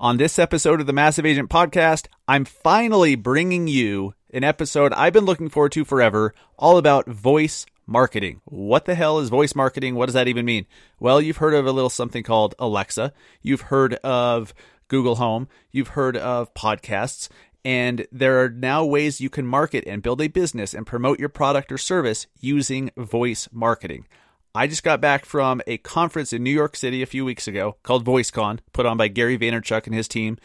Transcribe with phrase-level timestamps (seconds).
[0.00, 5.12] On this episode of the Massive Agent Podcast, I'm finally bringing you an episode I've
[5.12, 8.40] been looking forward to forever, all about voice marketing.
[8.46, 9.96] What the hell is voice marketing?
[9.96, 10.64] What does that even mean?
[10.98, 13.12] Well, you've heard of a little something called Alexa.
[13.42, 14.54] You've heard of
[14.88, 15.48] Google Home.
[15.70, 17.28] You've heard of podcasts.
[17.62, 21.28] And there are now ways you can market and build a business and promote your
[21.28, 24.06] product or service using voice marketing.
[24.52, 27.76] I just got back from a conference in New York City a few weeks ago
[27.84, 30.38] called VoiceCon, put on by Gary Vaynerchuk and his team.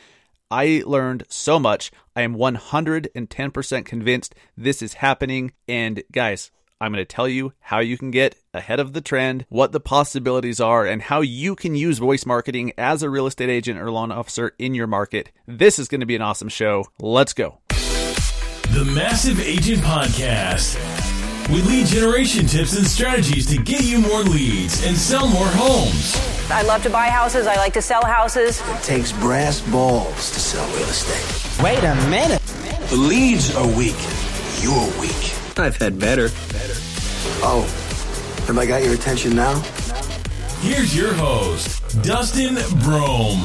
[0.51, 1.91] I learned so much.
[2.16, 5.53] I am 110% convinced this is happening.
[5.67, 9.47] And guys, I'm going to tell you how you can get ahead of the trend,
[9.49, 13.49] what the possibilities are, and how you can use voice marketing as a real estate
[13.49, 15.31] agent or loan officer in your market.
[15.47, 16.85] This is going to be an awesome show.
[16.99, 17.58] Let's go.
[17.69, 20.95] The Massive Agent Podcast
[21.49, 26.16] with lead generation tips and strategies to get you more leads and sell more homes.
[26.49, 27.45] I love to buy houses.
[27.45, 28.62] I like to sell houses.
[28.67, 31.63] It takes brass balls to sell real estate.
[31.63, 32.41] Wait a minute.
[32.89, 33.95] The leads are weak.
[34.61, 35.34] You're weak.
[35.58, 36.30] I've had better.
[37.42, 37.62] Oh,
[38.47, 39.59] have I got your attention now?
[40.62, 43.38] Here's your host, Dustin Brohm.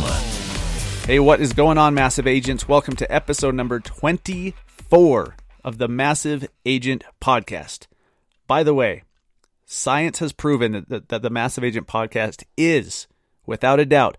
[1.06, 2.66] Hey, what is going on, Massive Agents?
[2.66, 7.86] Welcome to episode number 24 of the Massive Agent Podcast.
[8.50, 9.04] By the way,
[9.64, 13.06] science has proven that, that, that the Massive Agent Podcast is,
[13.46, 14.18] without a doubt,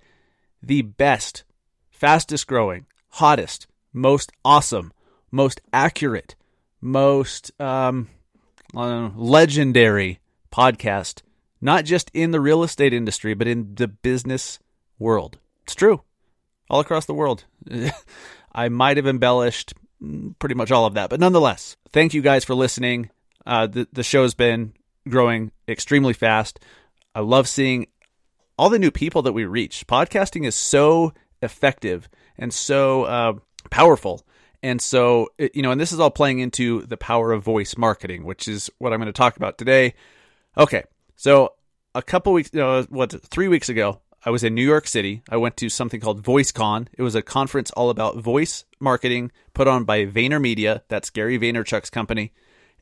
[0.63, 1.43] the best,
[1.89, 4.93] fastest growing, hottest, most awesome,
[5.33, 6.35] most accurate,
[6.79, 8.07] most um,
[8.73, 11.23] know, legendary podcast,
[11.59, 14.59] not just in the real estate industry, but in the business
[14.97, 15.39] world.
[15.63, 16.03] It's true,
[16.69, 17.43] all across the world.
[18.53, 19.73] I might have embellished
[20.39, 23.09] pretty much all of that, but nonetheless, thank you guys for listening.
[23.45, 24.73] Uh, the the show's been
[25.07, 26.59] growing extremely fast.
[27.13, 27.87] I love seeing
[28.57, 29.85] all the new people that we reach.
[29.87, 33.33] Podcasting is so effective and so uh,
[33.69, 34.23] powerful
[34.63, 38.23] and so, you know, and this is all playing into the power of voice marketing,
[38.23, 39.95] which is what I'm going to talk about today.
[40.57, 40.83] Okay.
[41.15, 41.53] So,
[41.95, 45.23] a couple weeks, uh, what, three weeks ago, I was in New York City.
[45.29, 46.87] I went to something called VoiceCon.
[46.95, 50.81] It was a conference all about voice marketing put on by VaynerMedia.
[50.87, 52.31] That's Gary Vaynerchuk's company.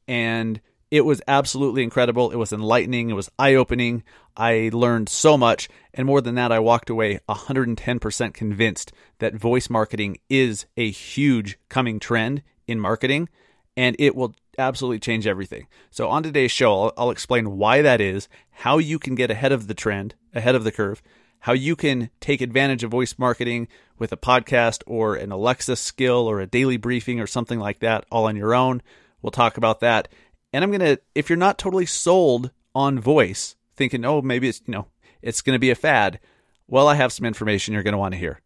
[0.09, 0.59] And
[0.89, 2.31] it was absolutely incredible.
[2.31, 3.11] It was enlightening.
[3.11, 4.03] It was eye opening.
[4.35, 5.69] I learned so much.
[5.93, 11.59] And more than that, I walked away 110% convinced that voice marketing is a huge
[11.69, 13.29] coming trend in marketing
[13.77, 15.67] and it will absolutely change everything.
[15.91, 19.51] So, on today's show, I'll, I'll explain why that is, how you can get ahead
[19.51, 21.01] of the trend, ahead of the curve,
[21.41, 26.29] how you can take advantage of voice marketing with a podcast or an Alexa skill
[26.29, 28.81] or a daily briefing or something like that all on your own.
[29.21, 30.07] We'll talk about that
[30.53, 34.61] and I'm going to, if you're not totally sold on voice, thinking, oh, maybe it's,
[34.65, 34.87] you know,
[35.21, 36.19] it's going to be a fad,
[36.67, 38.41] well, I have some information you're going to want to hear.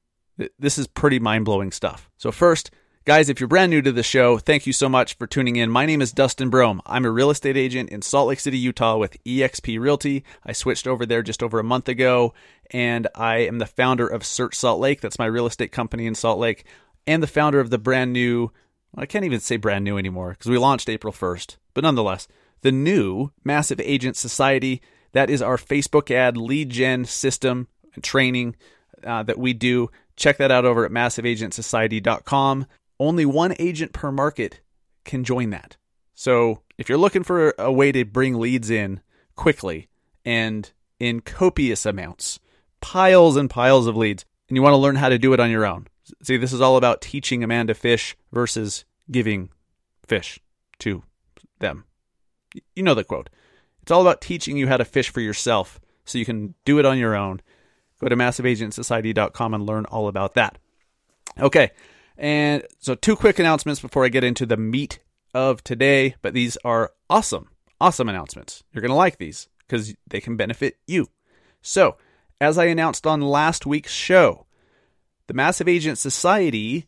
[0.58, 2.10] This is pretty mind blowing stuff.
[2.18, 2.72] So, first,
[3.06, 5.70] guys, if you're brand new to the show, thank you so much for tuning in.
[5.70, 6.80] My name is Dustin Brohm.
[6.86, 10.24] I'm a real estate agent in Salt Lake City, Utah with eXp Realty.
[10.44, 12.34] I switched over there just over a month ago,
[12.72, 15.02] and I am the founder of Search Salt Lake.
[15.02, 16.66] That's my real estate company in Salt Lake,
[17.06, 18.52] and the founder of the brand new
[18.96, 21.58] I can't even say brand new anymore because we launched April 1st.
[21.74, 22.28] But nonetheless,
[22.62, 24.81] the new Massive Agent Society,
[25.14, 28.56] that is our Facebook ad lead gen system and training
[29.04, 29.90] uh, that we do.
[30.16, 32.66] Check that out over at massiveagentsociety.com.
[33.00, 34.62] Only one agent per market
[35.04, 35.78] can join that.
[36.14, 39.02] So if you're looking for a way to bring leads in
[39.36, 39.90] quickly
[40.24, 42.40] and in copious amounts,
[42.81, 45.50] piles and piles of leads, and you want to learn how to do it on
[45.50, 45.88] your own,
[46.22, 49.50] See, this is all about teaching a man to fish versus giving
[50.06, 50.40] fish
[50.80, 51.03] to
[51.59, 51.86] them.
[52.75, 53.30] You know the quote.
[53.81, 56.86] It's all about teaching you how to fish for yourself so you can do it
[56.86, 57.42] on your own.
[58.00, 60.58] Go to massiveagentsociety.com and learn all about that.
[61.40, 61.72] Okay.
[62.18, 65.00] And so, two quick announcements before I get into the meat
[65.34, 67.50] of today, but these are awesome,
[67.81, 68.63] awesome announcements.
[68.72, 71.09] You're going to like these because they can benefit you.
[71.62, 71.97] So,
[72.40, 74.46] as I announced on last week's show,
[75.28, 76.88] the Massive Agent Society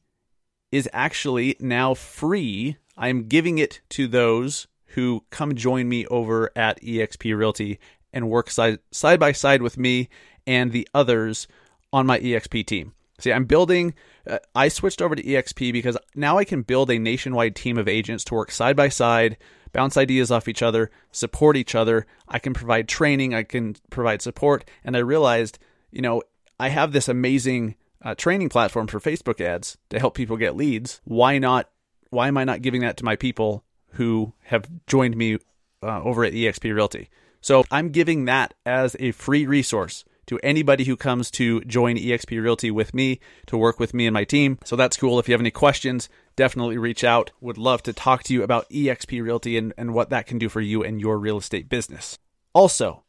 [0.71, 2.77] is actually now free.
[2.97, 7.79] I'm giving it to those who come join me over at eXp Realty
[8.13, 10.09] and work side, side by side with me
[10.47, 11.47] and the others
[11.91, 12.93] on my EXP team.
[13.19, 13.93] See, I'm building,
[14.27, 17.87] uh, I switched over to EXP because now I can build a nationwide team of
[17.87, 19.37] agents to work side by side,
[19.71, 22.05] bounce ideas off each other, support each other.
[22.27, 24.69] I can provide training, I can provide support.
[24.83, 25.59] And I realized,
[25.91, 26.23] you know,
[26.59, 31.01] I have this amazing uh, training platform for Facebook ads to help people get leads.
[31.05, 31.69] Why not?
[32.09, 33.63] Why am I not giving that to my people
[33.93, 35.39] who have joined me
[35.81, 37.09] uh, over at eXp Realty?
[37.41, 42.41] So I'm giving that as a free resource to anybody who comes to join eXp
[42.41, 44.57] Realty with me to work with me and my team.
[44.63, 45.19] So that's cool.
[45.19, 47.31] If you have any questions, definitely reach out.
[47.41, 50.49] Would love to talk to you about eXp Realty and, and what that can do
[50.49, 52.17] for you and your real estate business.
[52.53, 53.03] Also,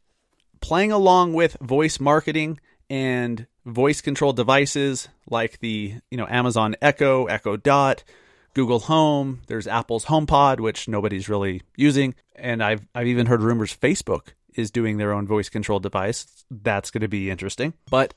[0.61, 7.25] playing along with voice marketing and voice controlled devices like the you know Amazon Echo,
[7.25, 8.03] Echo Dot,
[8.53, 9.41] Google Home.
[9.47, 14.71] There's Apple's HomePod, which nobody's really using, and I've I've even heard rumors Facebook is
[14.71, 16.45] doing their own voice controlled device.
[16.49, 17.73] That's going to be interesting.
[17.91, 18.13] But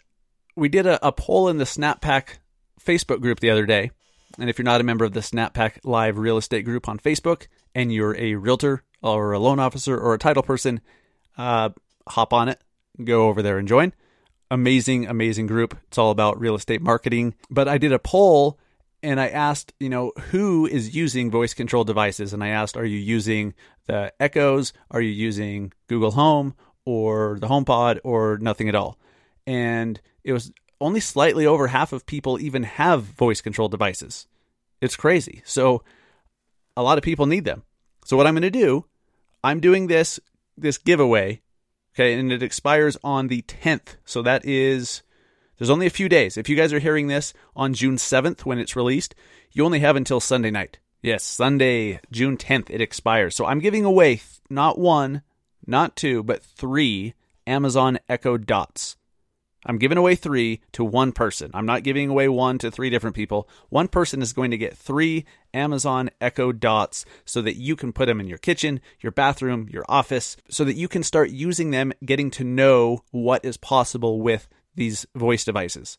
[0.57, 2.39] we did a, a poll in the SnapPack
[2.81, 3.91] Facebook group the other day,
[4.39, 7.49] and if you're not a member of the SnapPack Live Real Estate group on Facebook,
[7.75, 10.81] and you're a realtor or a loan officer or a title person,
[11.37, 11.71] uh,
[12.09, 12.61] hop on it,
[13.03, 13.93] go over there and join
[14.51, 15.77] amazing, amazing group.
[15.89, 17.35] It's all about real estate marketing.
[17.51, 18.59] But I did a poll
[19.03, 22.33] and I asked, you know, who is using voice control devices?
[22.33, 23.55] And I asked, are you using
[23.87, 24.73] the Echoes?
[24.91, 26.55] Are you using Google Home
[26.85, 28.99] or the HomePod or nothing at all?
[29.47, 34.27] And it was only slightly over half of people even have voice control devices.
[34.81, 35.43] It's crazy.
[35.45, 35.83] So
[36.77, 37.63] a lot of people need them.
[38.05, 38.87] So what I'm going to do,
[39.45, 40.21] I'm doing this
[40.57, 41.41] this giveaway
[41.95, 43.97] Okay, and it expires on the 10th.
[44.05, 45.03] So that is
[45.59, 46.39] there's only a few days.
[46.39, 49.15] If you guys are hearing this on June 7th when it's released,
[49.53, 50.79] you only have until Sunday night.
[51.03, 53.35] Yes, Sunday, June 10th it expires.
[53.35, 55.23] So I'm giving away not one,
[55.67, 57.15] not two, but 3
[57.47, 58.97] Amazon Echo Dots.
[59.67, 61.51] I'm giving away three to one person.
[61.53, 63.49] I'm not giving away one to three different people.
[63.69, 68.07] One person is going to get three Amazon Echo Dots so that you can put
[68.07, 71.93] them in your kitchen, your bathroom, your office, so that you can start using them,
[72.05, 75.99] getting to know what is possible with these voice devices.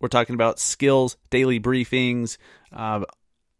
[0.00, 2.36] We're talking about skills, daily briefings,
[2.72, 3.04] uh,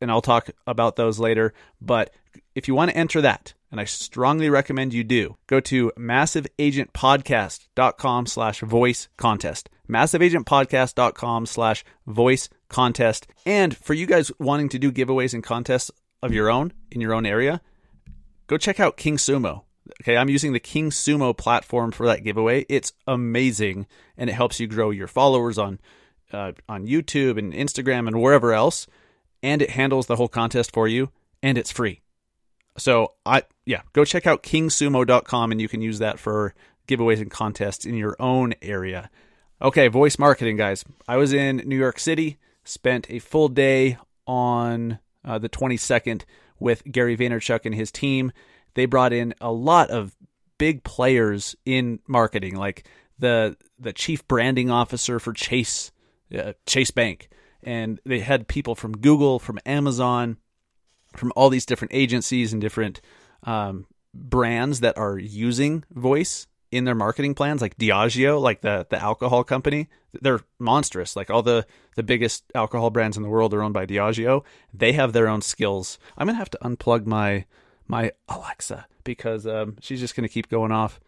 [0.01, 1.55] and I'll talk about those later.
[1.81, 2.12] But
[2.55, 5.37] if you want to enter that, and I strongly recommend you do.
[5.47, 9.70] Go to massiveagentpodcast.com slash voice contest.
[9.88, 13.26] Massiveagentpodcast.com slash voice contest.
[13.44, 15.91] And for you guys wanting to do giveaways and contests
[16.23, 17.61] of your own in your own area,
[18.47, 19.62] go check out King Sumo.
[20.03, 22.67] Okay, I'm using the King Sumo platform for that giveaway.
[22.69, 23.87] It's amazing
[24.17, 25.79] and it helps you grow your followers on
[26.32, 28.87] uh, on YouTube and Instagram and wherever else.
[29.43, 31.11] And it handles the whole contest for you
[31.43, 32.03] and it's free.
[32.79, 36.55] So I yeah, go check out kingsumo.com and you can use that for
[36.87, 39.11] giveaways and contests in your own area.
[39.61, 40.85] Okay, voice marketing guys.
[41.07, 46.23] I was in New York City, spent a full day on uh, the 22nd
[46.61, 48.33] with Gary Vaynerchuk and his team.
[48.75, 50.17] They brought in a lot of
[50.59, 52.87] big players in marketing, like
[53.19, 55.91] the the chief branding officer for Chase
[56.37, 57.29] uh, Chase Bank,
[57.63, 60.37] and they had people from Google, from Amazon,
[61.19, 63.00] from all these different agencies and different
[63.44, 69.00] um, brands that are using voice in their marketing plans, like Diageo, like the the
[69.00, 69.88] alcohol company.
[70.20, 71.17] They're monstrous.
[71.17, 71.67] Like all the
[71.97, 74.44] the biggest alcohol brands in the world are owned by Diageo.
[74.73, 75.99] They have their own skills.
[76.17, 77.44] I'm gonna have to unplug my
[77.87, 81.00] my Alexa because um, she's just gonna keep going off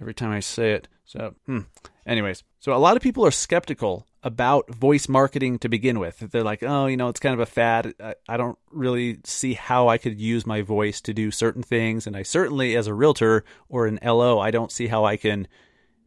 [0.00, 0.88] every time I say it.
[1.04, 1.60] So, hmm.
[2.06, 6.18] anyways, so a lot of people are skeptical about voice marketing to begin with.
[6.18, 7.94] They're like, oh, you know, it's kind of a fad.
[8.00, 12.06] I, I, don't really see how I could use my voice to do certain things.
[12.06, 15.46] And I certainly, as a realtor or an LO, I don't see how I can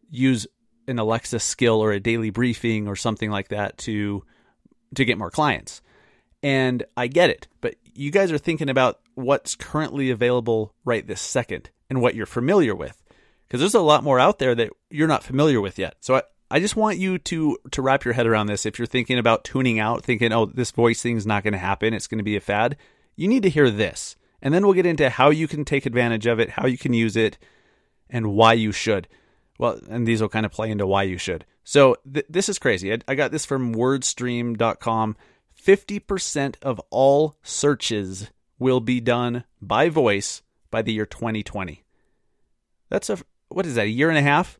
[0.09, 0.47] use
[0.87, 4.23] an Alexa skill or a daily briefing or something like that to
[4.95, 5.81] to get more clients.
[6.41, 11.21] And I get it, but you guys are thinking about what's currently available right this
[11.21, 13.03] second and what you're familiar with.
[13.47, 15.95] Because there's a lot more out there that you're not familiar with yet.
[15.99, 18.65] So I, I just want you to to wrap your head around this.
[18.65, 21.93] If you're thinking about tuning out, thinking, "Oh, this voice thing's not going to happen.
[21.93, 22.77] It's going to be a fad."
[23.15, 24.15] You need to hear this.
[24.41, 26.93] And then we'll get into how you can take advantage of it, how you can
[26.93, 27.37] use it,
[28.09, 29.07] and why you should.
[29.57, 31.45] Well, and these will kind of play into why you should.
[31.63, 32.93] So th- this is crazy.
[32.93, 35.17] I, I got this from wordstream.com.
[35.61, 41.83] 50% of all searches will be done by voice by the year 2020.
[42.89, 43.17] That's a
[43.49, 43.85] what is that?
[43.85, 44.59] A year and a half?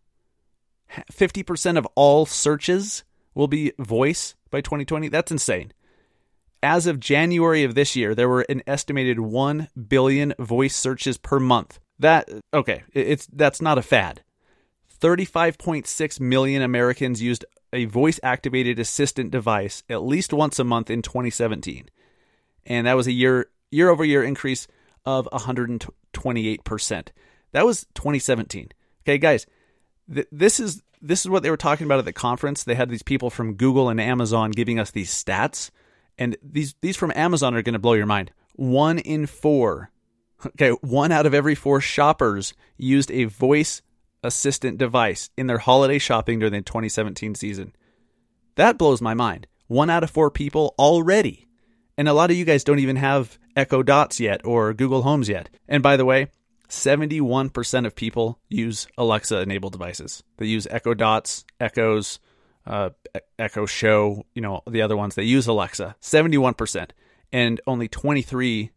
[1.12, 5.10] 50% of all searches will be voice by 2020.
[5.10, 5.74] That's insane.
[6.64, 11.40] As of January of this year, there were an estimated 1 billion voice searches per
[11.40, 11.80] month.
[12.00, 14.24] That okay, it's that's not a fad.
[15.00, 21.02] 35.6 million Americans used a voice activated assistant device at least once a month in
[21.02, 21.90] 2017.
[22.66, 24.68] And that was a year year over year increase
[25.06, 27.08] of 128%.
[27.52, 28.70] That was 2017.
[29.04, 29.46] Okay, guys,
[30.14, 32.64] th- this is this is what they were talking about at the conference.
[32.64, 35.70] They had these people from Google and Amazon giving us these stats,
[36.18, 38.32] and these these from Amazon are going to blow your mind.
[38.56, 39.92] One in four,
[40.46, 43.82] okay, one out of every four shoppers used a voice
[44.24, 47.74] assistant device in their holiday shopping during the 2017 season.
[48.56, 49.48] That blows my mind.
[49.68, 51.48] One out of four people already.
[51.98, 55.30] And a lot of you guys don't even have Echo Dots yet or Google Homes
[55.30, 55.50] yet.
[55.68, 56.28] And by the way,
[56.70, 60.24] 71% of people use Alexa enabled devices.
[60.38, 62.20] They use Echo Dots, Echoes,
[62.66, 62.90] uh,
[63.40, 65.16] Echo Show, you know, the other ones.
[65.16, 65.96] They use Alexa.
[66.02, 66.90] 71%.
[67.32, 68.72] And only 23%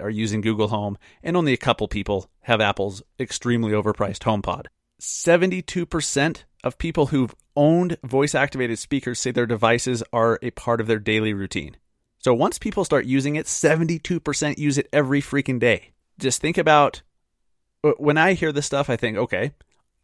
[0.00, 0.98] are using Google Home.
[1.22, 4.66] And only a couple people have Apple's extremely overpriced HomePod.
[5.00, 10.86] 72% of people who've owned voice activated speakers say their devices are a part of
[10.86, 11.76] their daily routine.
[12.18, 15.92] So once people start using it, 72% use it every freaking day.
[16.18, 17.02] Just think about
[17.84, 19.52] Uh, when I hear this stuff, I think, okay,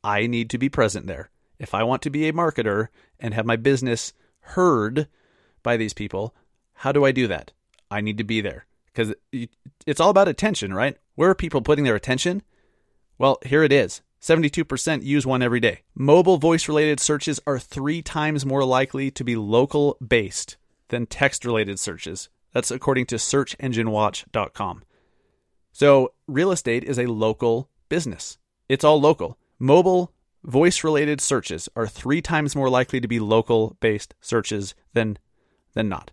[0.03, 1.31] I need to be present there.
[1.59, 2.89] If I want to be a marketer
[3.19, 5.09] and have my business heard
[5.63, 6.35] by these people,
[6.75, 7.53] how do I do that?
[7.91, 9.15] I need to be there because
[9.87, 10.97] it's all about attention, right?
[11.15, 12.43] Where are people putting their attention?
[13.19, 14.03] Well, here it is.
[14.21, 15.83] 72% use one every day.
[15.95, 20.57] Mobile voice related searches are three times more likely to be local based
[20.89, 22.29] than text related searches.
[22.53, 24.83] That's according to searchenginewatch.com.
[25.75, 28.39] So, real estate is a local business.
[28.69, 29.37] It's all local.
[29.59, 30.13] Mobile
[30.45, 35.19] voice related searches are 3 times more likely to be local based searches than
[35.75, 36.13] than not.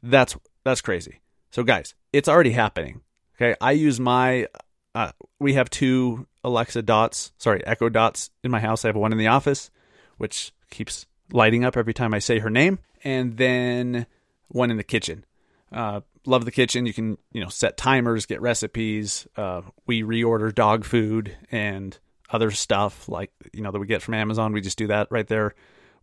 [0.00, 1.22] That's that's crazy.
[1.50, 3.00] So guys, it's already happening.
[3.34, 3.56] Okay?
[3.60, 4.46] I use my
[4.94, 8.84] uh, we have two Alexa dots, sorry, Echo dots in my house.
[8.84, 9.72] I have one in the office
[10.18, 14.06] which keeps lighting up every time I say her name and then
[14.46, 15.24] one in the kitchen.
[15.72, 16.86] Uh, love the kitchen.
[16.86, 19.26] You can you know set timers, get recipes.
[19.36, 21.98] Uh, we reorder dog food and
[22.30, 24.52] other stuff like you know that we get from Amazon.
[24.52, 25.54] We just do that right there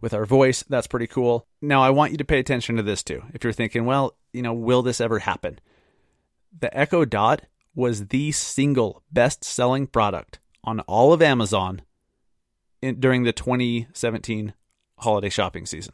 [0.02, 0.64] with our voice.
[0.70, 1.48] That's pretty cool.
[1.62, 3.24] Now I want you to pay attention to this too.
[3.34, 5.60] If you're thinking, well, you know, will this ever happen?
[6.60, 7.44] The Echo Dot
[7.76, 11.82] was the single best-selling product on all of Amazon
[12.82, 14.54] in, during the 2017
[15.00, 15.94] holiday shopping season.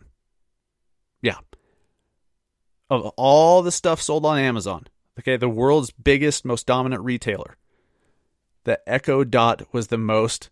[1.21, 1.37] Yeah,
[2.89, 4.87] of all the stuff sold on Amazon,
[5.19, 7.57] okay, the world's biggest, most dominant retailer,
[8.63, 10.49] the Echo Dot was the most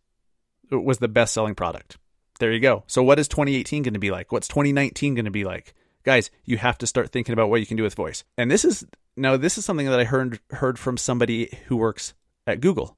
[0.70, 1.98] was the best selling product.
[2.40, 2.84] There you go.
[2.88, 4.32] So what is 2018 going to be like?
[4.32, 5.74] What's 2019 going to be like?
[6.04, 8.24] Guys, you have to start thinking about what you can do with voice.
[8.38, 8.86] And this is
[9.16, 12.14] now this is something that I heard heard from somebody who works
[12.48, 12.98] at Google.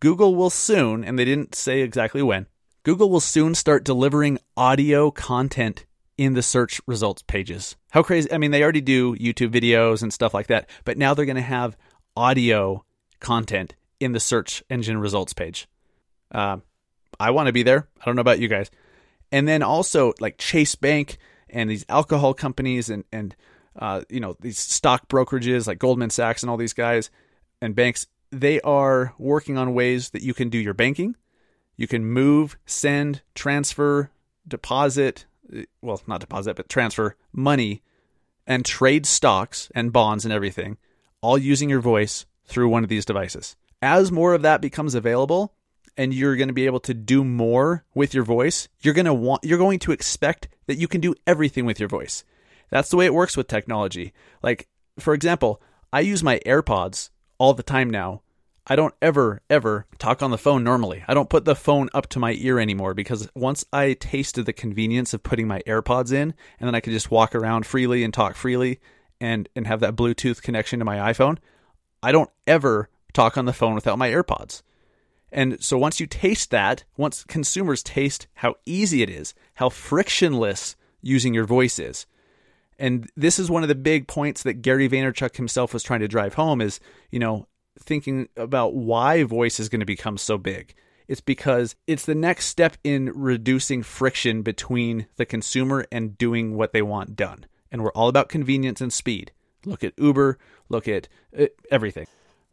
[0.00, 2.46] Google will soon, and they didn't say exactly when,
[2.84, 5.84] Google will soon start delivering audio content
[6.18, 7.76] in the search results pages.
[7.90, 8.30] How crazy!
[8.30, 11.36] I mean, they already do YouTube videos and stuff like that, but now they're going
[11.36, 11.76] to have
[12.16, 12.84] audio
[13.20, 15.68] content in the search engine results page.
[16.30, 16.58] Uh,
[17.18, 17.88] I want to be there.
[18.00, 18.70] I don't know about you guys.
[19.32, 23.34] And then also like Chase Bank and these alcohol companies and and
[23.76, 27.10] uh, you know these stock brokerages like Goldman Sachs and all these guys
[27.60, 28.06] and banks.
[28.30, 31.16] They are working on ways that you can do your banking.
[31.76, 34.10] You can move, send, transfer,
[34.46, 35.26] deposit,
[35.82, 37.82] well, not deposit, but transfer money
[38.46, 40.78] and trade stocks and bonds and everything,
[41.20, 43.56] all using your voice through one of these devices.
[43.80, 45.52] As more of that becomes available
[45.96, 49.14] and you're going to be able to do more with your voice, you're going to
[49.14, 52.24] want you're going to expect that you can do everything with your voice.
[52.70, 54.12] That's the way it works with technology.
[54.42, 55.60] Like for example,
[55.92, 58.22] I use my AirPods all the time now
[58.68, 61.02] I don't ever, ever talk on the phone normally.
[61.08, 64.52] I don't put the phone up to my ear anymore because once I tasted the
[64.52, 68.12] convenience of putting my AirPods in and then I could just walk around freely and
[68.12, 68.78] talk freely
[69.20, 71.38] and, and have that Bluetooth connection to my iPhone,
[72.02, 74.62] I don't ever talk on the phone without my AirPods.
[75.32, 80.76] And so once you taste that, once consumers taste how easy it is, how frictionless
[81.00, 82.06] using your voice is,
[82.78, 86.08] and this is one of the big points that Gary Vaynerchuk himself was trying to
[86.08, 86.78] drive home is,
[87.10, 87.48] you know,
[87.80, 90.74] thinking about why voice is going to become so big.
[91.06, 96.72] It's because it's the next step in reducing friction between the consumer and doing what
[96.72, 97.46] they want done.
[97.72, 99.32] And we're all about convenience and speed.
[99.64, 101.08] Look at Uber, look at
[101.38, 102.06] uh, everything.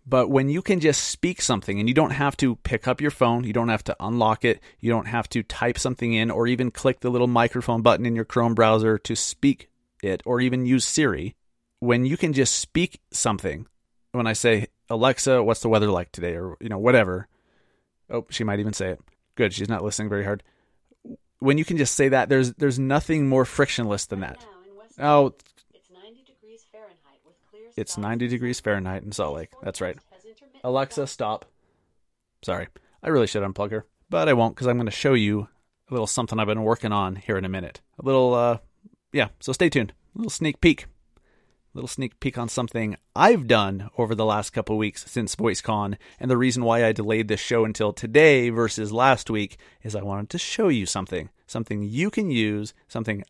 [0.07, 3.11] But when you can just speak something and you don't have to pick up your
[3.11, 6.47] phone, you don't have to unlock it, you don't have to type something in or
[6.47, 9.69] even click the little microphone button in your Chrome browser to speak
[10.03, 11.35] it or even use Siri,
[11.79, 13.67] when you can just speak something,
[14.11, 16.35] when I say, Alexa, what's the weather like today?
[16.35, 17.27] Or, you know, whatever.
[18.09, 19.01] Oh, she might even say it.
[19.35, 19.53] Good.
[19.53, 20.43] She's not listening very hard.
[21.39, 24.43] When you can just say that, there's there's nothing more frictionless than that.
[24.99, 25.33] Oh,
[25.73, 29.51] it's 90 degrees Fahrenheit with clear It's 90 degrees Fahrenheit in Salt Lake.
[29.61, 29.97] That's right.
[30.63, 31.45] Alexa, stop.
[32.43, 32.67] Sorry.
[33.03, 35.47] I really should unplug her, but I won't because I'm going to show you
[35.89, 37.81] a little something I've been working on here in a minute.
[37.99, 38.57] A little, uh,
[39.11, 39.93] yeah, so stay tuned.
[40.15, 40.87] A little sneak peek.
[41.75, 45.97] Little sneak peek on something I've done over the last couple weeks since VoiceCon.
[46.19, 50.01] And the reason why I delayed this show until today versus last week is I
[50.01, 53.23] wanted to show you something, something you can use, something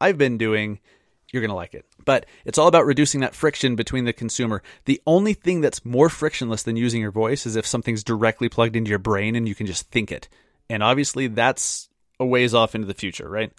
[0.00, 0.78] I've been doing.
[1.32, 1.86] You're going to like it.
[2.04, 4.62] But it's all about reducing that friction between the consumer.
[4.84, 8.76] The only thing that's more frictionless than using your voice is if something's directly plugged
[8.76, 10.28] into your brain and you can just think it.
[10.68, 11.88] And obviously, that's
[12.20, 13.52] a ways off into the future, right?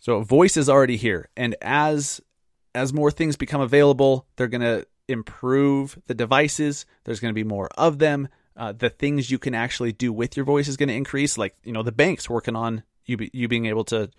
[0.00, 2.20] So voice is already here, and as
[2.74, 6.86] as more things become available, they're going to improve the devices.
[7.04, 8.28] There's going to be more of them.
[8.56, 11.36] Uh, the things you can actually do with your voice is going to increase.
[11.36, 14.10] Like you know, the banks working on you be, you being able to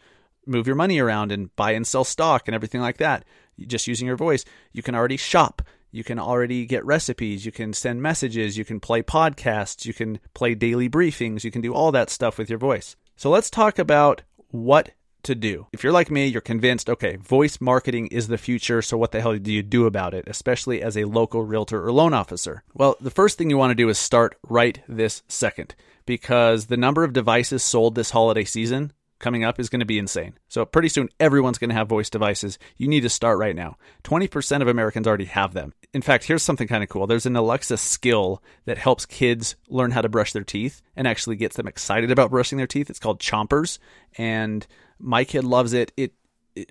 [0.45, 3.25] move your money around and buy and sell stock and everything like that.
[3.59, 4.43] Just using your voice,
[4.73, 5.61] you can already shop.
[5.91, 7.45] You can already get recipes.
[7.45, 8.57] You can send messages.
[8.57, 9.85] You can play podcasts.
[9.85, 11.45] You can play daily briefings.
[11.45, 12.97] You can do all that stuff with your voice.
[13.15, 14.91] So let's talk about what
[15.25, 15.67] to do.
[15.71, 19.21] If you're like me, you're convinced, okay, voice marketing is the future, so what the
[19.21, 22.63] hell do you do about it, especially as a local realtor or loan officer?
[22.73, 26.77] Well, the first thing you want to do is start right this second because the
[26.77, 30.33] number of devices sold this holiday season coming up is going to be insane.
[30.49, 32.59] So pretty soon everyone's going to have voice devices.
[32.77, 33.77] You need to start right now.
[34.03, 35.73] 20% of Americans already have them.
[35.93, 37.07] In fact, here's something kind of cool.
[37.07, 41.37] There's an Alexa skill that helps kids learn how to brush their teeth and actually
[41.37, 42.89] gets them excited about brushing their teeth.
[42.89, 43.79] It's called Chompers
[44.17, 44.67] and
[44.99, 45.91] my kid loves it.
[45.97, 46.13] It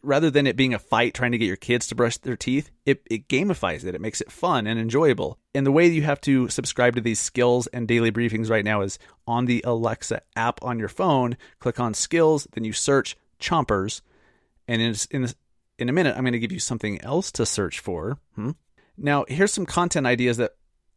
[0.02, 2.70] rather than it being a fight trying to get your kids to brush their teeth,
[2.86, 3.94] it, it gamifies it.
[3.94, 5.38] It makes it fun and enjoyable.
[5.54, 8.80] And the way you have to subscribe to these skills and daily briefings right now
[8.80, 11.36] is on the Alexa app on your phone.
[11.58, 14.00] Click on skills, then you search Chompers,
[14.66, 15.28] and in in,
[15.78, 18.18] in a minute, I'm going to give you something else to search for.
[18.36, 18.52] Hmm?
[18.96, 20.52] Now, here's some content ideas that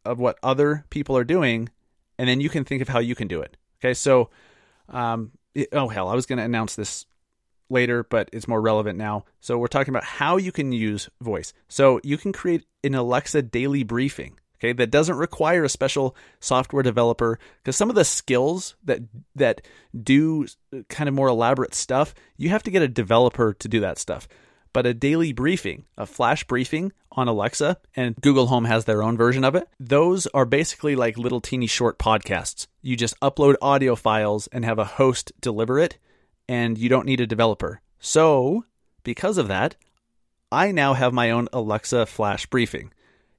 [0.05, 1.69] of what other people are doing,
[2.17, 3.57] and then you can think of how you can do it.
[3.81, 4.29] Okay, so
[4.87, 5.31] um,
[5.73, 7.05] oh hell, I was going to announce this
[7.69, 9.25] later, but it's more relevant now.
[9.39, 11.53] So we're talking about how you can use voice.
[11.67, 14.39] So you can create an Alexa daily briefing.
[14.59, 19.01] Okay, that doesn't require a special software developer because some of the skills that
[19.35, 19.61] that
[20.03, 20.47] do
[20.89, 24.27] kind of more elaborate stuff, you have to get a developer to do that stuff.
[24.73, 29.15] But a daily briefing, a flash briefing on Alexa, and Google Home has their own
[29.15, 29.67] version of it.
[29.79, 32.67] Those are basically like little teeny short podcasts.
[32.81, 35.97] You just upload audio files and have a host deliver it
[36.47, 37.81] and you don't need a developer.
[37.99, 38.65] So,
[39.03, 39.75] because of that,
[40.51, 42.93] I now have my own Alexa flash briefing.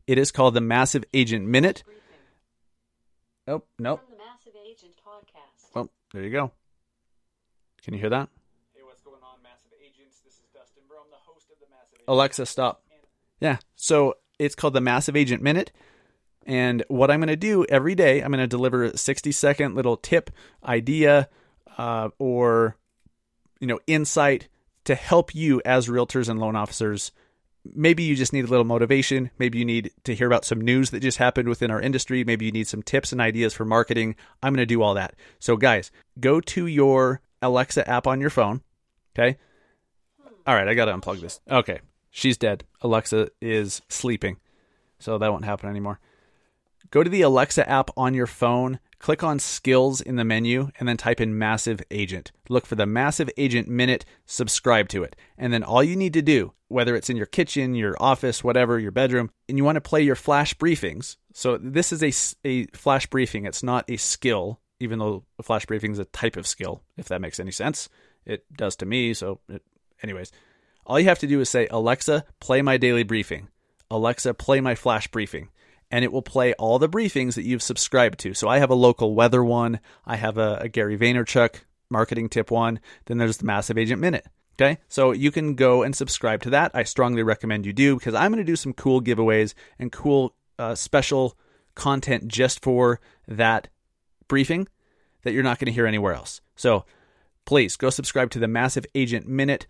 [0.07, 1.85] It is called the Massive Agent Minute.
[3.47, 4.01] Oh, nope.
[4.01, 5.75] From the Massive Agent podcast.
[5.75, 6.53] Well, there you go.
[7.83, 8.29] Can you hear that?
[8.75, 10.19] Hey, what's going on, Massive Agents?
[10.25, 10.99] This is Dustin Bro.
[11.11, 12.09] The host of the Massive Agents.
[12.09, 12.83] Alexa, stop.
[13.41, 13.59] Yeah.
[13.77, 15.73] So it's called the Massive Agent Minute.
[16.45, 19.75] And what I'm going to do every day, I'm going to deliver a 60 second
[19.75, 20.31] little tip,
[20.65, 21.29] idea,
[21.77, 22.77] uh, or
[23.61, 24.49] you know, insight
[24.85, 27.13] to help you as realtors and loan officers.
[27.75, 29.31] Maybe you just need a little motivation.
[29.39, 32.25] Maybe you need to hear about some news that just happened within our industry.
[32.25, 34.17] Maybe you need some tips and ideas for marketing.
[34.43, 35.15] I'm going to do all that.
[35.39, 38.63] So, guys, go to your Alexa app on your phone.
[39.19, 39.37] Okay.
[40.47, 41.41] All right, I got to unplug this.
[41.51, 41.81] Okay.
[42.11, 42.65] She's dead.
[42.81, 44.39] Alexa is sleeping.
[44.99, 46.01] So that won't happen anymore.
[46.91, 50.89] Go to the Alexa app on your phone Click on skills in the menu and
[50.89, 52.33] then type in Massive Agent.
[52.49, 55.15] Look for the Massive Agent Minute, subscribe to it.
[55.37, 58.79] And then all you need to do, whether it's in your kitchen, your office, whatever,
[58.79, 61.17] your bedroom, and you want to play your flash briefings.
[61.33, 65.65] So this is a, a flash briefing, it's not a skill, even though a flash
[65.65, 67.89] briefing is a type of skill, if that makes any sense.
[68.27, 69.15] It does to me.
[69.15, 69.63] So, it,
[70.03, 70.33] anyways,
[70.85, 73.49] all you have to do is say, Alexa, play my daily briefing.
[73.91, 75.49] Alexa, play my flash briefing
[75.91, 78.35] and it will play all the briefings that you've subscribed to.
[78.35, 81.57] So I have a local weather one, I have a, a Gary Vaynerchuk
[81.91, 84.27] marketing tip one, then there's the Massive Agent Minute.
[84.61, 86.73] Okay, so you can go and subscribe to that.
[86.75, 90.35] I strongly recommend you do because I'm going to do some cool giveaways and cool
[90.59, 91.39] uh, special
[91.77, 93.69] content just for that
[94.27, 94.67] briefing
[95.23, 96.41] that you're not going to hear anywhere else.
[96.57, 96.85] So
[97.45, 99.69] please go subscribe to the Massive Agent Minute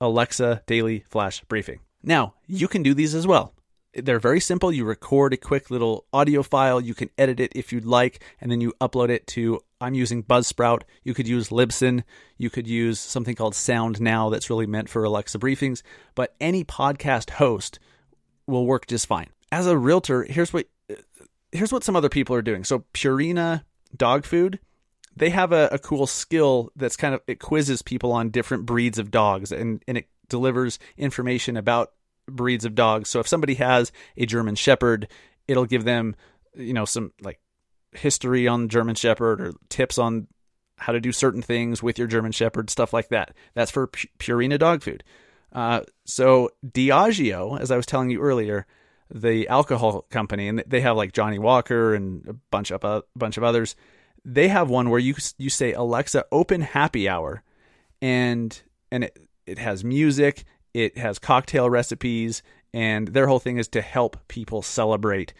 [0.00, 1.80] Alexa Daily Flash Briefing.
[2.02, 3.55] Now, you can do these as well.
[4.02, 4.72] They're very simple.
[4.72, 6.80] You record a quick little audio file.
[6.80, 9.60] You can edit it if you'd like, and then you upload it to.
[9.80, 10.82] I'm using Buzzsprout.
[11.04, 12.02] You could use Libsyn.
[12.38, 15.82] You could use something called Sound Now that's really meant for Alexa briefings.
[16.14, 17.78] But any podcast host
[18.46, 19.28] will work just fine.
[19.52, 20.66] As a realtor, here's what
[21.52, 22.64] here's what some other people are doing.
[22.64, 23.64] So Purina
[23.96, 24.58] dog food,
[25.16, 28.98] they have a, a cool skill that's kind of it quizzes people on different breeds
[28.98, 31.92] of dogs and, and it delivers information about
[32.26, 33.08] breeds of dogs.
[33.08, 35.08] So if somebody has a German Shepherd,
[35.48, 36.16] it'll give them,
[36.54, 37.40] you know, some like
[37.92, 40.26] history on German Shepherd or tips on
[40.78, 43.34] how to do certain things with your German Shepherd, stuff like that.
[43.54, 45.02] That's for Purina dog food.
[45.52, 48.66] Uh, so Diageo, as I was telling you earlier,
[49.12, 53.36] the alcohol company, and they have like Johnnie Walker and a bunch of a bunch
[53.36, 53.76] of others.
[54.24, 57.42] They have one where you you say Alexa, open happy hour,
[58.02, 58.60] and
[58.90, 60.44] and it it has music,
[60.76, 62.42] it has cocktail recipes,
[62.74, 65.32] and their whole thing is to help people celebrate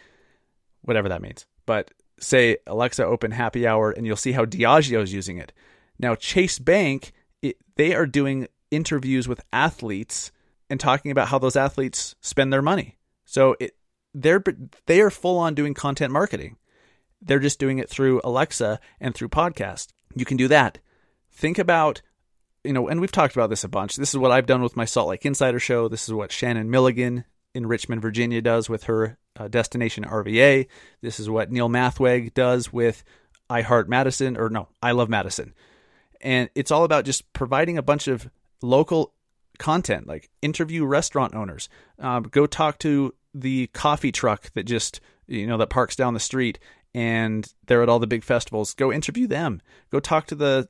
[0.81, 1.45] whatever that means.
[1.67, 5.53] But say Alexa, open happy hour, and you'll see how Diageo is using it.
[5.99, 10.31] Now Chase Bank, it, they are doing interviews with athletes
[10.71, 12.97] and talking about how those athletes spend their money.
[13.23, 13.75] So it,
[14.15, 14.43] they're
[14.87, 16.57] they are full on doing content marketing.
[17.21, 19.89] They're just doing it through Alexa and through podcast.
[20.15, 20.79] You can do that.
[21.31, 22.01] Think about
[22.67, 23.95] you know, and we've talked about this a bunch.
[23.95, 25.87] This is what I've done with my Salt Lake Insider show.
[25.87, 30.67] This is what Shannon Milligan in Richmond, Virginia does with her uh, Destination RVA.
[31.01, 33.05] This is what Neil Mathweg does with
[33.49, 35.53] I Heart Madison, or no, I Love Madison.
[36.19, 38.29] And it's all about just providing a bunch of
[38.61, 39.13] local
[39.59, 45.47] content, like interview restaurant owners, um, go talk to the coffee truck that just you
[45.47, 46.59] know that parks down the street
[46.93, 48.73] and they're at all the big festivals.
[48.73, 49.61] Go interview them.
[49.91, 50.67] Go talk to the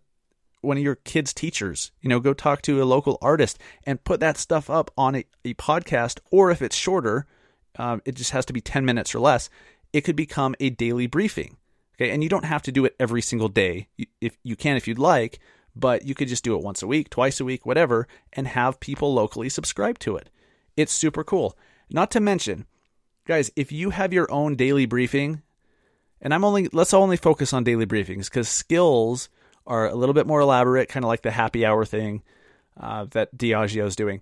[0.61, 1.91] one of your kids' teachers.
[2.01, 5.25] You know, go talk to a local artist and put that stuff up on a,
[5.45, 6.19] a podcast.
[6.31, 7.25] Or if it's shorter,
[7.77, 9.49] um, it just has to be ten minutes or less.
[9.93, 11.57] It could become a daily briefing.
[11.95, 13.87] Okay, and you don't have to do it every single day.
[14.21, 15.39] If you can, if you'd like,
[15.75, 18.79] but you could just do it once a week, twice a week, whatever, and have
[18.79, 20.29] people locally subscribe to it.
[20.75, 21.57] It's super cool.
[21.89, 22.65] Not to mention,
[23.25, 25.41] guys, if you have your own daily briefing,
[26.21, 29.29] and I'm only let's only focus on daily briefings because skills
[29.67, 32.23] are a little bit more elaborate, kind of like the happy hour thing
[32.79, 34.21] uh, that Diageo is doing.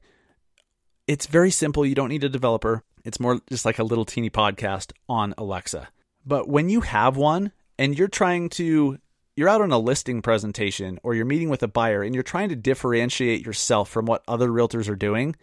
[1.07, 1.85] It's very simple.
[1.85, 2.83] You don't need a developer.
[3.03, 5.87] It's more just like a little teeny podcast on Alexa.
[6.25, 8.97] But when you have one and you're trying to
[9.35, 12.49] you're out on a listing presentation or you're meeting with a buyer and you're trying
[12.49, 15.35] to differentiate yourself from what other realtors are doing,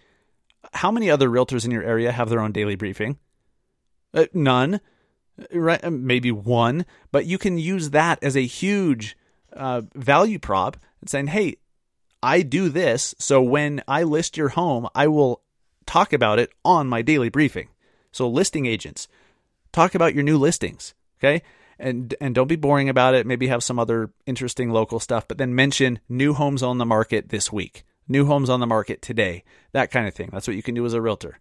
[0.72, 3.18] how many other realtors in your area have their own daily briefing?
[4.14, 4.80] Uh, none,
[5.52, 5.84] right?
[5.84, 9.16] Uh, maybe one, but you can use that as a huge
[9.56, 11.56] uh, value prop and saying, "Hey,
[12.22, 15.42] I do this, so when I list your home, I will
[15.86, 17.68] talk about it on my daily briefing."
[18.10, 19.08] So, listing agents,
[19.72, 20.94] talk about your new listings.
[21.18, 21.42] Okay,
[21.78, 23.26] and and don't be boring about it.
[23.26, 27.28] Maybe have some other interesting local stuff, but then mention new homes on the market
[27.28, 30.30] this week, new homes on the market today, that kind of thing.
[30.32, 31.38] That's what you can do as a realtor.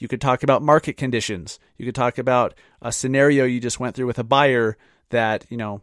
[0.00, 1.60] You could talk about market conditions.
[1.76, 4.78] You could talk about a scenario you just went through with a buyer
[5.10, 5.82] that, you know,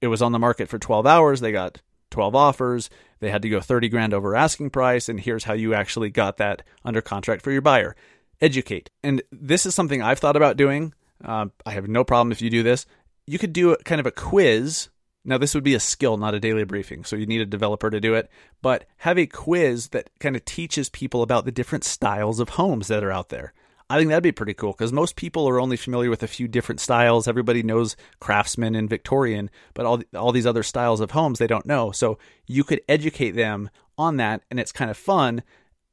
[0.00, 1.80] it was on the market for 12 hours, they got
[2.10, 5.74] 12 offers, they had to go 30 grand over asking price, and here's how you
[5.74, 7.96] actually got that under contract for your buyer.
[8.40, 8.90] Educate.
[9.02, 10.94] And this is something I've thought about doing.
[11.24, 12.86] Uh, I have no problem if you do this
[13.28, 14.88] you could do a, kind of a quiz.
[15.24, 17.90] Now, this would be a skill, not a daily briefing, so you need a developer
[17.90, 18.30] to do it.
[18.62, 22.88] But have a quiz that kind of teaches people about the different styles of homes
[22.88, 23.52] that are out there.
[23.90, 26.46] I think that'd be pretty cool because most people are only familiar with a few
[26.46, 27.26] different styles.
[27.26, 31.66] Everybody knows craftsman and Victorian, but all all these other styles of homes they don't
[31.66, 31.90] know.
[31.90, 35.42] So you could educate them on that, and it's kind of fun,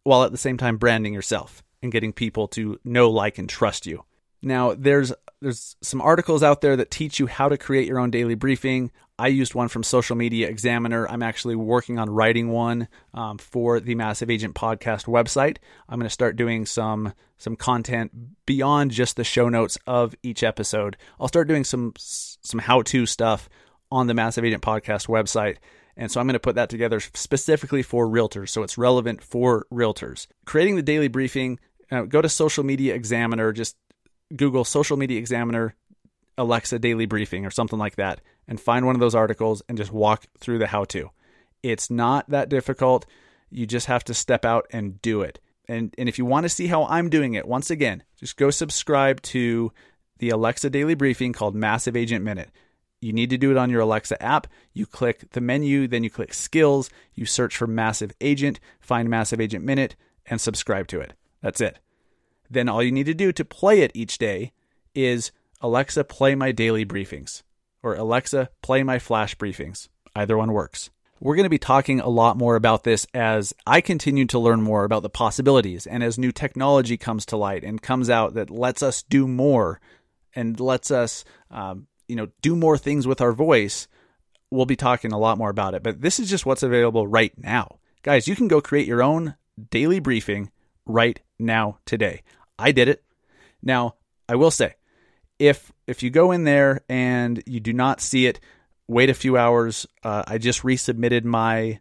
[0.04, 3.86] while at the same time branding yourself and getting people to know, like, and trust
[3.86, 4.04] you.
[4.46, 8.12] Now, there's there's some articles out there that teach you how to create your own
[8.12, 8.92] daily briefing.
[9.18, 11.10] I used one from Social Media Examiner.
[11.10, 15.58] I'm actually working on writing one um, for the Massive Agent Podcast website.
[15.90, 18.12] I'm going to start doing some some content
[18.46, 20.96] beyond just the show notes of each episode.
[21.20, 23.50] I'll start doing some some how to stuff
[23.92, 25.58] on the Massive Agent Podcast website.
[25.98, 28.50] And so I'm going to put that together specifically for realtors.
[28.50, 30.28] So it's relevant for realtors.
[30.46, 33.76] Creating the daily briefing, uh, go to Social Media Examiner, just
[34.36, 35.76] Google Social Media Examiner
[36.38, 39.92] Alexa Daily Briefing or something like that and find one of those articles and just
[39.92, 41.10] walk through the how to.
[41.64, 43.06] It's not that difficult.
[43.50, 45.40] You just have to step out and do it.
[45.68, 48.52] And, and if you want to see how I'm doing it, once again, just go
[48.52, 49.72] subscribe to
[50.20, 52.50] the Alexa Daily Briefing called Massive Agent Minute.
[53.02, 54.48] You need to do it on your Alexa app.
[54.74, 59.42] You click the menu, then you click Skills, you search for Massive Agent, find Massive
[59.42, 59.96] Agent Minute,
[60.28, 61.14] and subscribe to it.
[61.42, 61.80] That's it
[62.50, 64.52] then all you need to do to play it each day
[64.94, 65.32] is
[65.62, 67.44] Alexa, play my daily briefings,
[67.84, 69.90] or Alexa, play my flash briefings.
[70.16, 70.90] Either one works.
[71.20, 74.62] We're going to be talking a lot more about this as I continue to learn
[74.62, 78.50] more about the possibilities and as new technology comes to light and comes out that
[78.50, 79.80] lets us do more
[80.36, 83.88] and lets us, um, you know, do more things with our voice.
[84.52, 87.34] We'll be talking a lot more about it, but this is just what's available right
[87.38, 87.80] now.
[88.04, 89.36] Guys, you can go create your own
[89.72, 90.52] daily briefing
[90.86, 92.24] right now today.
[92.58, 93.04] I did it.
[93.62, 93.96] Now,
[94.30, 94.76] I will say,
[95.40, 98.40] if if you go in there and you do not see it,
[98.88, 99.86] wait a few hours.
[100.04, 101.80] Uh, I just resubmitted my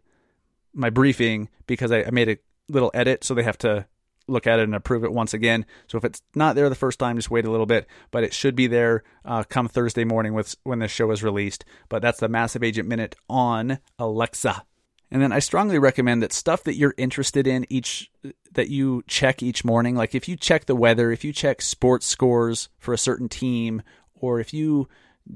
[0.73, 2.37] my briefing because I, I, made a
[2.67, 3.85] little edit, so they have to
[4.27, 5.65] look at it and approve it once again.
[5.87, 7.87] So if it's not there the first time, just wait a little bit.
[8.11, 11.63] But it should be there uh, come Thursday morning with when the show is released.
[11.89, 14.65] But that's the Massive Agent Minute on Alexa.
[15.11, 18.11] And then I strongly recommend that stuff that you're interested in each
[18.55, 22.05] that you check each morning, like if you check the weather, if you check sports
[22.05, 23.81] scores for a certain team,
[24.15, 24.87] or if you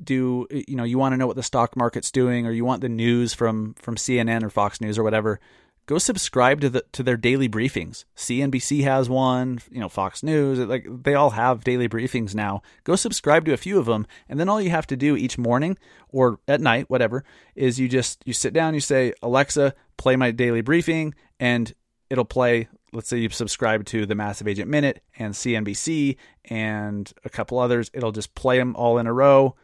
[0.03, 2.81] do you know you want to know what the stock market's doing or you want
[2.81, 5.39] the news from from CNN or Fox News or whatever,
[5.85, 8.05] go subscribe to the to their daily briefings.
[8.15, 12.61] CNBC has one, you know, Fox News, like they all have daily briefings now.
[12.83, 15.37] Go subscribe to a few of them, and then all you have to do each
[15.37, 15.77] morning
[16.09, 17.23] or at night, whatever,
[17.55, 21.73] is you just you sit down, you say, "Alexa, play my daily briefing," and
[22.09, 27.29] it'll play let's say you subscribe to the Massive Agent Minute and CNBC and a
[27.29, 29.55] couple others, it'll just play them all in a row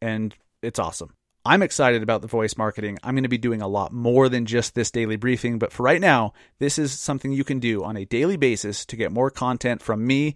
[0.00, 1.14] and it's awesome.
[1.46, 2.98] I'm excited about the voice marketing.
[3.02, 5.82] I'm going to be doing a lot more than just this daily briefing, but for
[5.82, 9.30] right now, this is something you can do on a daily basis to get more
[9.30, 10.34] content from me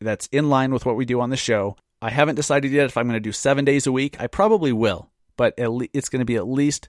[0.00, 1.76] that's in line with what we do on the show.
[2.00, 4.18] I haven't decided yet if I'm going to do seven days a week.
[4.18, 6.88] I probably will, but le- it's going to be at least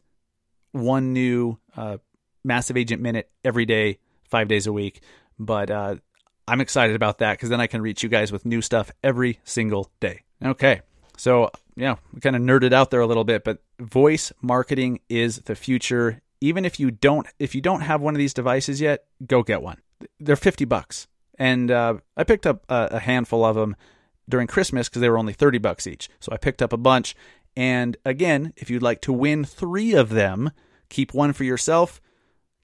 [0.72, 1.98] one new uh,
[2.46, 5.02] Massive Agent Minute every day, five days a week.
[5.40, 5.96] But uh,
[6.48, 9.40] I'm excited about that because then I can reach you guys with new stuff every
[9.44, 10.24] single day.
[10.44, 10.82] Okay.
[11.18, 15.40] So, yeah, we kind of nerded out there a little bit, but voice marketing is
[15.40, 16.22] the future.
[16.40, 19.62] Even if you don't if you don't have one of these devices yet, go get
[19.62, 19.82] one.
[20.20, 21.08] They're 50 bucks.
[21.40, 23.76] And uh, I picked up a, a handful of them
[24.30, 26.10] during Christmas because they were only 30 bucks each.
[26.20, 27.16] So I picked up a bunch.
[27.56, 30.52] And again, if you'd like to win 3 of them,
[30.90, 32.00] keep one for yourself,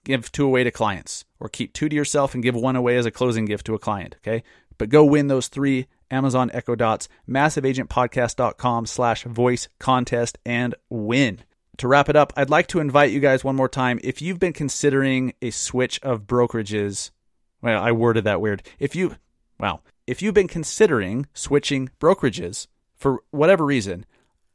[0.04, 3.06] give two away to clients, or keep two to yourself and give one away as
[3.06, 4.16] a closing gift to a client.
[4.18, 4.44] Okay.
[4.78, 11.40] But go win those three Amazon Echo Dots, massiveagentpodcast.com slash voice contest and win.
[11.78, 14.00] To wrap it up, I'd like to invite you guys one more time.
[14.04, 17.10] If you've been considering a switch of brokerages,
[17.62, 18.62] well, I worded that weird.
[18.78, 19.16] If you,
[19.60, 24.06] wow, if you've been considering switching brokerages for whatever reason,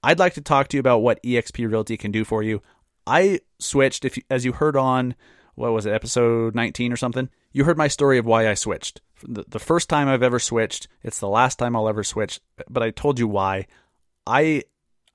[0.03, 2.63] I'd like to talk to you about what eXp Realty can do for you.
[3.05, 5.17] I switched, if as you heard on,
[5.59, 7.29] what was it, episode 19 or something?
[7.53, 9.01] You heard my story of why I switched.
[9.25, 12.41] The, the first time I've ever switched, it's the last time I'll ever switch,
[12.71, 13.67] but I told you why.
[14.27, 14.63] I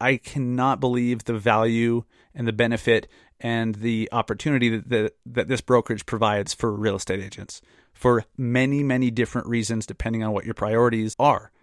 [0.02, 2.04] I cannot believe the value
[2.36, 3.08] and the benefit
[3.40, 7.62] and the opportunity that, that, that this brokerage provides for real estate agents
[7.94, 11.54] for many, many different reasons, depending on what your priorities are.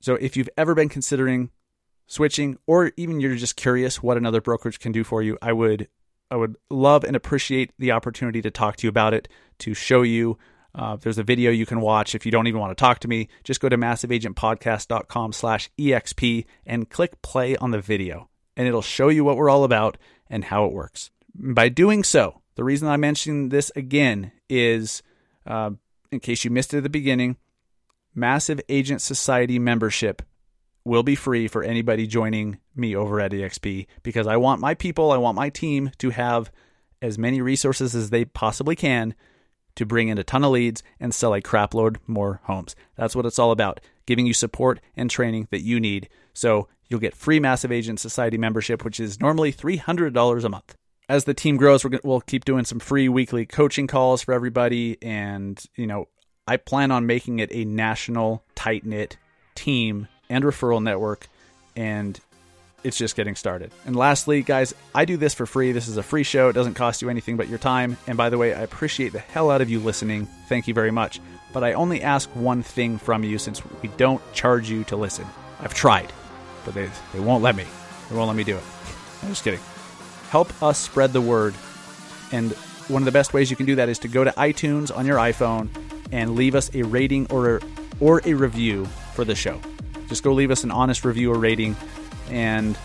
[0.00, 1.50] So, if you've ever been considering
[2.06, 5.88] switching, or even you're just curious what another brokerage can do for you, I would
[6.32, 10.00] I would love and appreciate the opportunity to talk to you about it, to show
[10.00, 10.38] you.
[10.74, 13.08] Uh, there's a video you can watch if you don't even want to talk to
[13.08, 13.28] me.
[13.44, 19.10] Just go to massiveagentpodcast.com slash EXP and click play on the video, and it'll show
[19.10, 19.98] you what we're all about
[20.30, 21.10] and how it works.
[21.34, 25.02] By doing so, the reason I mention this again is,
[25.46, 25.72] uh,
[26.10, 27.36] in case you missed it at the beginning,
[28.14, 30.22] Massive Agent Society membership
[30.84, 35.12] will be free for anybody joining me over at EXP because I want my people,
[35.12, 36.50] I want my team to have
[37.00, 39.14] as many resources as they possibly can
[39.74, 42.76] to bring in a ton of leads and sell a crapload more homes.
[42.96, 46.08] That's what it's all about, giving you support and training that you need.
[46.34, 50.74] So you'll get free Massive Agent Society membership, which is normally $300 a month.
[51.08, 54.98] As the team grows, we will keep doing some free weekly coaching calls for everybody.
[55.02, 56.08] And, you know,
[56.46, 59.16] I plan on making it a national, tight knit
[59.54, 61.28] team and referral network.
[61.76, 62.18] And
[62.82, 63.70] it's just getting started.
[63.86, 65.72] And lastly, guys, I do this for free.
[65.72, 66.48] This is a free show.
[66.48, 67.96] It doesn't cost you anything but your time.
[68.06, 70.26] And by the way, I appreciate the hell out of you listening.
[70.48, 71.20] Thank you very much.
[71.52, 75.26] But I only ask one thing from you since we don't charge you to listen.
[75.60, 76.12] I've tried,
[76.64, 77.66] but they, they won't let me.
[78.08, 78.64] They won't let me do it.
[79.22, 79.60] I'm just kidding.
[80.30, 81.54] Help us spread the word.
[82.32, 82.52] And
[82.88, 85.06] one of the best ways you can do that is to go to iTunes on
[85.06, 85.68] your iPhone
[86.10, 87.60] and leave us a rating or
[88.00, 89.60] or a review for the show.
[90.12, 91.74] Just go leave us an honest review or rating
[92.30, 92.76] and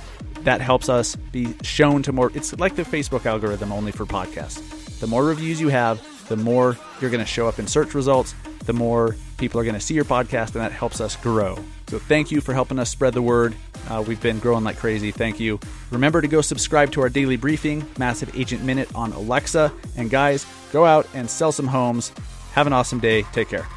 [0.44, 2.32] that helps us be shown to more.
[2.34, 4.62] It's like the Facebook algorithm only for podcasts.
[5.02, 8.34] The more reviews you have, the more you're going to show up in search results,
[8.66, 11.58] the more people are going to see your podcast, and that helps us grow.
[11.88, 13.56] So, thank you for helping us spread the word.
[13.90, 15.12] Uh, we've been growing like crazy.
[15.12, 15.60] Thank you.
[15.92, 19.72] Remember to go subscribe to our daily briefing, Massive Agent Minute on Alexa.
[19.96, 22.12] And, guys, go out and sell some homes.
[22.54, 23.24] Have an awesome day.
[23.32, 23.68] Take care.